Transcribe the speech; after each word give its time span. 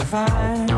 to 0.00 0.06
find. 0.06 0.69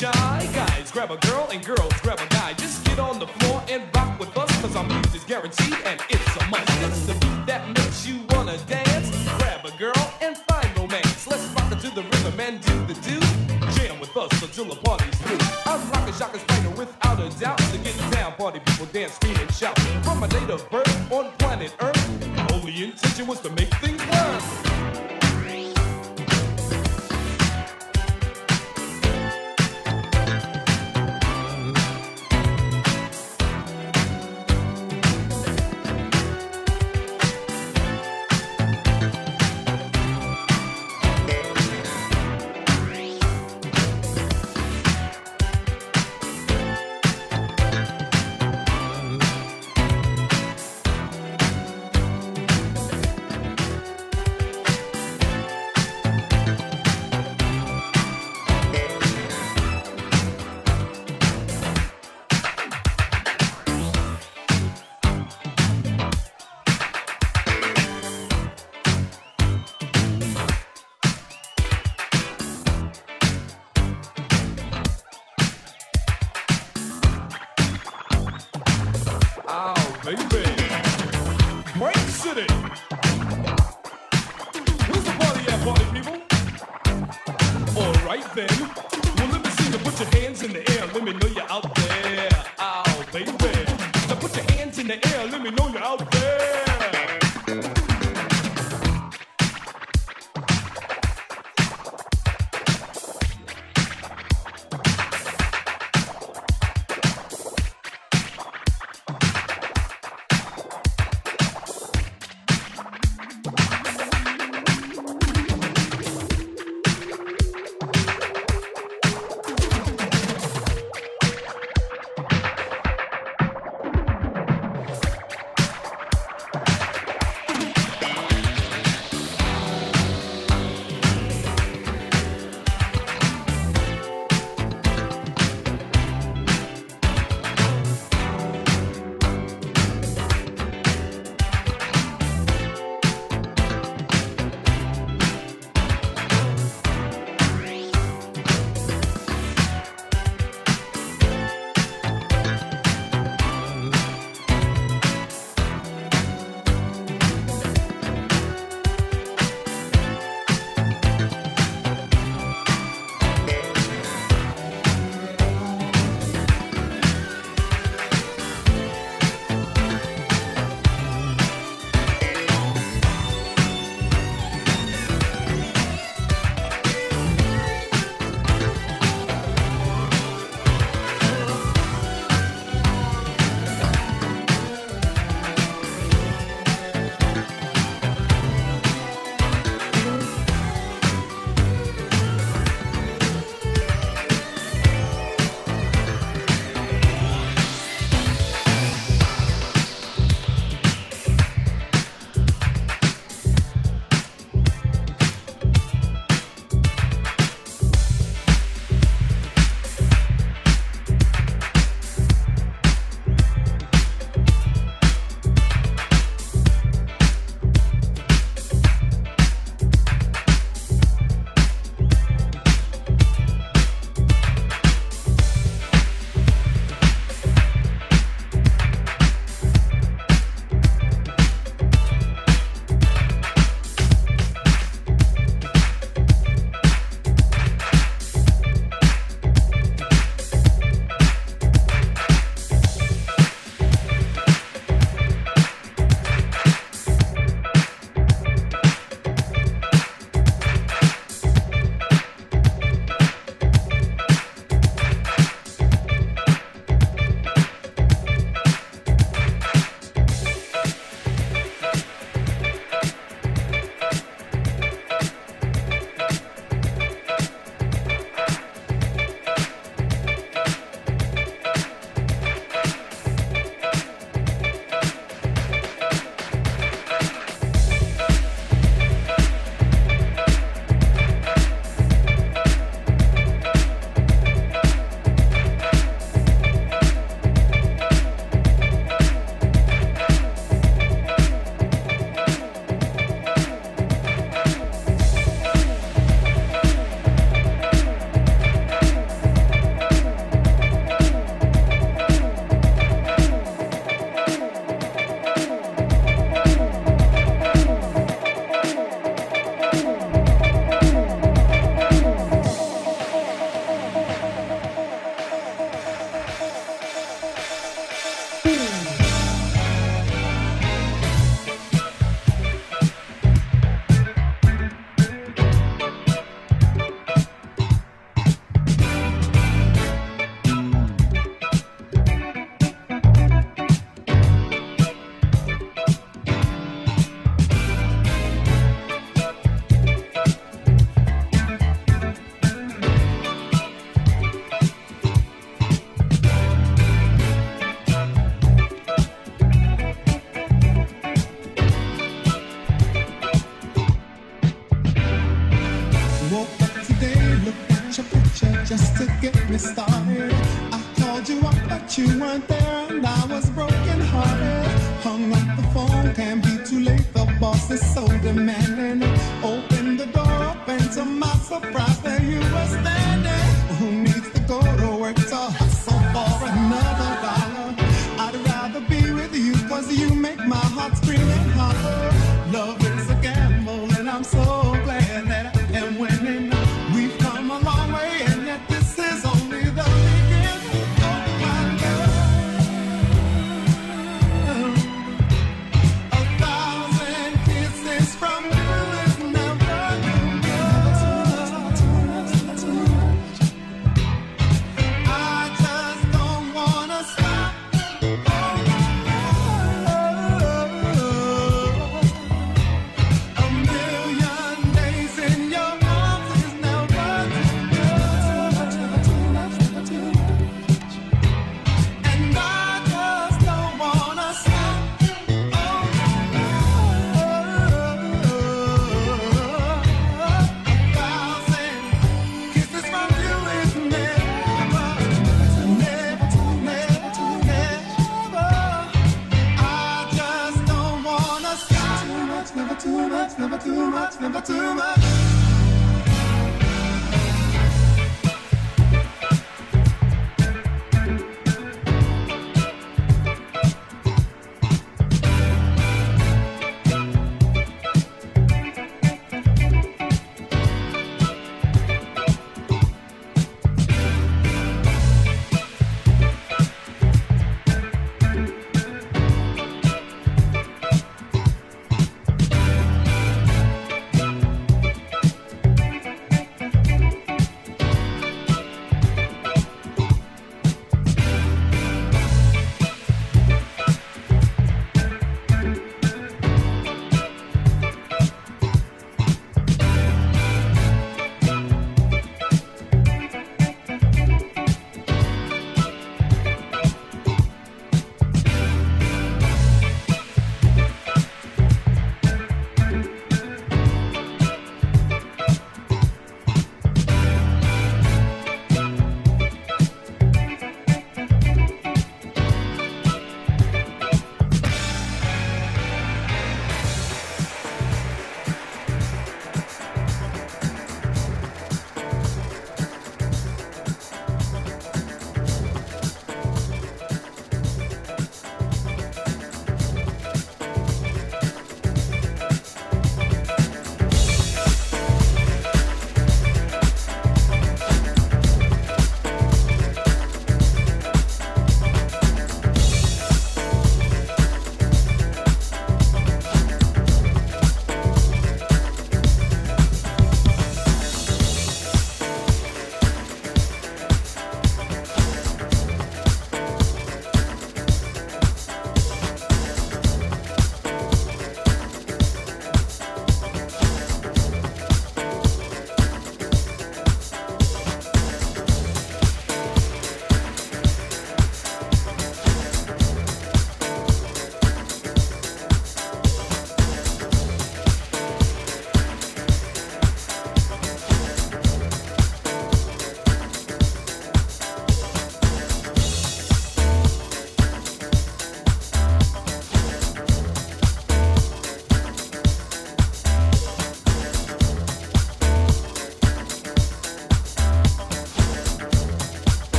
Shy. 0.00 0.48
Guys, 0.54 0.90
grab 0.90 1.10
a 1.10 1.18
girl 1.28 1.46
and 1.52 1.64
girls, 1.64 1.92
grab 2.00 2.18
a 2.20 2.26
guy. 2.28 2.54
Just 2.54 2.84
get 2.86 2.98
on 2.98 3.18
the 3.18 3.26
floor 3.26 3.62
and 3.68 3.82
rock 3.94 4.18
with 4.18 4.34
us, 4.36 4.50
cause 4.62 4.74
our 4.74 4.84
music's 4.84 5.24
guaranteed 5.24 5.76
and 5.84 6.00
it's 6.08 6.36
a 6.40 6.46
must. 6.48 6.70
It's 6.84 7.06
the 7.06 7.14
beat 7.14 7.46
that 7.46 7.68
makes 7.68 8.06
you 8.06 8.16
wanna 8.30 8.56
dance. 8.66 9.08
Grab 9.38 9.64
a 9.66 9.72
girl 9.76 10.02
and 10.22 10.36
find 10.48 10.68
romance. 10.78 11.26
Let's 11.26 11.44
rock 11.54 11.70
it 11.72 11.80
to 11.80 11.90
the 11.94 12.02
rhythm 12.02 12.40
and 12.40 12.60
do 12.62 12.74
the 12.88 12.94
do. 13.08 13.18
Jam 13.76 14.00
with 14.00 14.16
us 14.16 14.32
until 14.42 14.64
the 14.64 14.76
party's 14.76 15.16
through. 15.20 15.38
I'm 15.66 15.80
rockin' 15.90 16.14
Shaka 16.14 16.38
Spanner 16.38 16.74
without 16.76 17.20
a 17.20 17.28
doubt. 17.38 17.58
To 17.58 17.78
get 17.78 17.96
down, 18.10 18.32
party 18.34 18.60
people 18.60 18.86
dance, 18.86 19.12
scream 19.14 19.36
and 19.36 19.52
shout. 19.52 19.78
From 20.04 20.20
my 20.20 20.28
date 20.28 20.48
of 20.48 20.68
birth 20.70 21.12
on 21.12 21.30
planet 21.38 21.74
Earth, 21.80 22.00
only 22.52 22.84
intention 22.84 23.26
was 23.26 23.40
to 23.40 23.49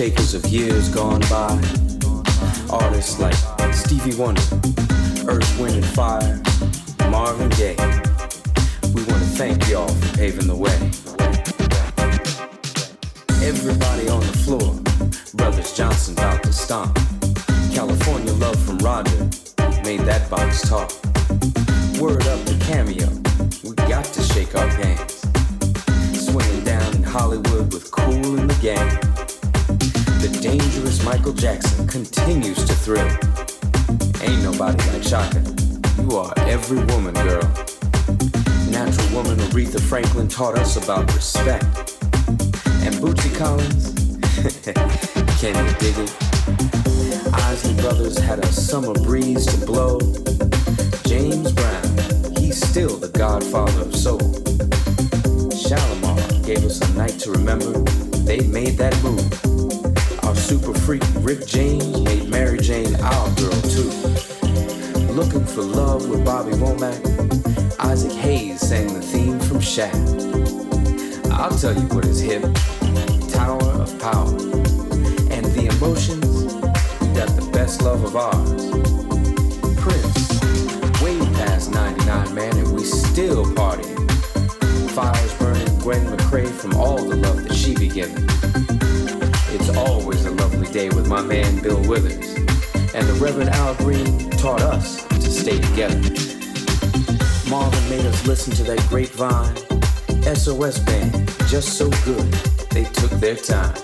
shakers 0.00 0.32
of 0.32 0.46
years 0.46 0.88
gone 0.88 1.20
by. 1.28 1.52
Artists 2.70 3.20
like 3.20 3.34
Stevie 3.74 4.16
Wonder, 4.16 4.40
Earth, 5.28 5.60
Wind 5.60 5.74
and 5.74 5.84
Fire, 5.84 6.40
Marvin 7.10 7.50
Gaye. 7.50 7.76
We 8.94 9.02
want 9.04 9.20
to 9.20 9.30
thank 9.36 9.68
y'all 9.68 9.88
for 9.88 10.16
paving 10.16 10.46
the 10.46 10.56
way. 10.56 10.72
Everybody 13.46 14.08
on 14.08 14.20
the 14.20 14.38
floor, 14.42 14.72
Brothers 15.34 15.76
Johnson 15.76 16.14
about 16.14 16.44
to 16.44 16.52
stomp. 16.54 16.98
California 17.74 18.32
love 18.32 18.58
from 18.64 18.78
Roger 18.78 19.28
made 19.84 20.00
that 20.08 20.30
box 20.30 20.66
talk. 20.66 20.90
Word 22.00 22.26
up 22.26 22.40
the 22.46 22.56
cameo, 22.64 23.06
we 23.68 23.76
got 23.86 24.06
to 24.06 24.22
shake 24.22 24.54
our 24.54 24.68
pants. 24.68 25.26
Swinging 26.14 26.64
down 26.64 26.96
in 26.96 27.02
Hollywood 27.02 27.70
with 27.70 27.90
Kool 27.90 28.38
and 28.38 28.48
the 28.48 28.62
Gang 28.62 29.19
the 30.20 30.38
dangerous 30.42 31.02
Michael 31.02 31.32
Jackson 31.32 31.86
continues 31.88 32.62
to 32.66 32.74
thrill. 32.74 33.08
Ain't 34.20 34.42
nobody 34.42 34.76
like 34.90 35.02
Chaka. 35.02 35.40
You 36.02 36.18
are 36.18 36.34
every 36.40 36.84
woman, 36.92 37.14
girl. 37.14 37.42
Natural 38.68 39.08
woman 39.14 39.38
Aretha 39.48 39.80
Franklin 39.80 40.28
taught 40.28 40.58
us 40.58 40.76
about 40.76 41.10
respect. 41.14 41.64
And 42.84 42.94
Bootsy 43.00 43.34
Collins, 43.38 43.94
can 45.40 45.56
you 45.64 45.72
dig 45.78 45.96
it? 45.96 46.14
Isley 47.32 47.74
Brothers 47.80 48.18
had 48.18 48.40
a 48.40 48.52
summer 48.52 48.92
breeze 48.92 49.46
to 49.46 49.64
blow. 49.64 50.00
James 51.06 51.50
Brown, 51.52 52.36
he's 52.36 52.60
still 52.60 52.98
the 52.98 53.10
godfather 53.14 53.82
of 53.82 53.96
soul. 53.96 54.20
Shalamar 55.64 56.44
gave 56.44 56.62
us 56.64 56.78
a 56.82 56.92
night 56.94 57.18
to 57.20 57.30
remember. 57.30 57.72
They 58.24 58.40
made 58.40 58.76
that 58.76 58.94
move. 59.02 59.59
Super 60.34 60.74
freak 60.74 61.02
Rick 61.20 61.46
James 61.46 62.00
made 62.00 62.28
Mary 62.28 62.58
Jane 62.58 62.94
our 62.96 63.28
girl 63.36 63.60
too. 63.62 63.90
Looking 65.12 65.44
for 65.44 65.62
love 65.62 66.08
with 66.08 66.24
Bobby 66.24 66.52
Womack, 66.52 67.00
Isaac 67.80 68.12
Hayes 68.12 68.60
sang 68.60 68.92
the 68.92 69.00
theme 69.00 69.38
from 69.40 69.60
Shaft. 69.60 69.96
I'll 71.30 71.56
tell 71.56 71.74
you 71.74 71.86
what 71.94 72.04
is 72.04 72.20
hip, 72.20 72.42
Tower 73.30 73.62
of 73.62 73.98
Power. 74.00 74.30
And 75.30 75.46
the 75.54 75.70
emotions, 75.76 76.54
we 77.00 77.08
got 77.14 77.28
the 77.36 77.48
best 77.52 77.60
best 77.70 77.82
love 77.82 78.02
of 78.02 78.16
ours. 78.16 78.70
Prince, 79.76 80.40
way 81.02 81.18
past 81.36 81.70
99, 81.70 82.34
man, 82.34 82.56
and 82.56 82.72
we 82.74 82.82
still 82.82 83.44
partying. 83.54 84.10
Fires 84.90 85.34
burning 85.34 85.78
Gwen 85.78 86.04
McCrae 86.06 86.48
from 86.48 86.74
all 86.74 86.96
the 86.96 87.14
love 87.14 87.44
that 87.44 87.54
she 87.54 87.76
be 87.76 87.86
giving. 87.86 88.26
It's 89.52 89.68
always 89.76 90.24
a 90.26 90.30
lovely 90.30 90.68
day 90.72 90.88
with 90.90 91.08
my 91.08 91.20
man 91.22 91.60
Bill 91.60 91.80
Withers. 91.88 92.36
And 92.94 93.04
the 93.08 93.18
Reverend 93.20 93.50
Al 93.50 93.74
Green 93.74 94.30
taught 94.30 94.62
us 94.62 95.04
to 95.08 95.30
stay 95.30 95.58
together. 95.58 95.98
Marvin 97.50 97.90
made 97.90 98.06
us 98.06 98.26
listen 98.28 98.52
to 98.54 98.62
that 98.62 98.86
grapevine. 98.88 99.56
SOS 100.36 100.78
band, 100.78 101.26
just 101.48 101.76
so 101.76 101.90
good, 102.04 102.30
they 102.70 102.84
took 102.84 103.10
their 103.18 103.34
time. 103.34 103.74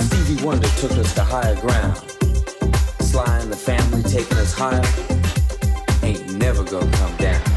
Stevie 0.00 0.44
Wonder 0.44 0.68
took 0.78 0.92
us 0.92 1.14
to 1.14 1.22
higher 1.22 1.54
ground. 1.60 1.96
Sly 3.00 3.38
and 3.38 3.52
the 3.52 3.56
family 3.56 4.02
taking 4.02 4.36
us 4.38 4.52
higher, 4.52 4.82
ain't 6.02 6.34
never 6.38 6.64
gonna 6.64 6.90
come 6.96 7.16
down. 7.18 7.51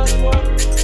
must 0.00 0.16
work. 0.22 0.79